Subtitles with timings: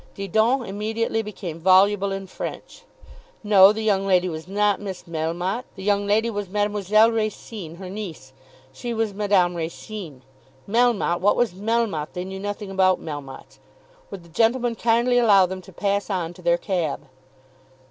[0.15, 2.85] Didon immediately became voluble in French.
[3.43, 7.87] No; the young lady was not Miss Melmotte; the young lady was Mademoiselle Racine, her
[7.87, 8.33] niece.
[8.73, 10.23] She was Madame Racine.
[10.67, 11.19] Melmotte!
[11.21, 12.13] What was Melmotte?
[12.13, 13.59] They knew nothing about Melmottes.
[14.09, 17.05] Would the gentleman kindly allow them to pass on to their cab?